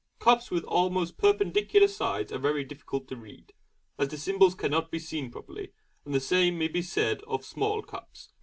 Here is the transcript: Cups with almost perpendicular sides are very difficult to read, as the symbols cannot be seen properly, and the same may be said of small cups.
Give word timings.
Cups 0.17 0.49
with 0.49 0.63
almost 0.63 1.19
perpendicular 1.19 1.87
sides 1.87 2.31
are 2.31 2.39
very 2.39 2.63
difficult 2.63 3.07
to 3.09 3.15
read, 3.15 3.53
as 3.99 4.07
the 4.07 4.17
symbols 4.17 4.55
cannot 4.55 4.89
be 4.89 4.97
seen 4.97 5.29
properly, 5.29 5.73
and 6.05 6.15
the 6.15 6.19
same 6.19 6.57
may 6.57 6.69
be 6.69 6.81
said 6.81 7.21
of 7.27 7.45
small 7.45 7.83
cups. 7.83 8.31